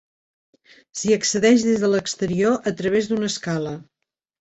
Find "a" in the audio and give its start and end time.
2.73-2.77